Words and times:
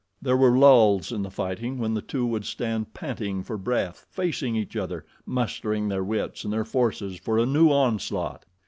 There 0.19 0.35
were 0.35 0.57
lulls 0.57 1.11
in 1.11 1.21
the 1.21 1.29
fighting 1.29 1.77
when 1.77 1.93
the 1.93 2.01
two 2.01 2.25
would 2.25 2.43
stand 2.45 2.91
panting 2.95 3.43
for 3.43 3.55
breath, 3.55 4.07
facing 4.09 4.55
each 4.55 4.75
other, 4.75 5.05
mustering 5.27 5.89
their 5.89 6.03
wits 6.03 6.43
and 6.43 6.51
their 6.51 6.65
forces 6.65 7.17
for 7.19 7.37
a 7.37 7.45
new 7.45 7.69
onslaught. 7.69 8.43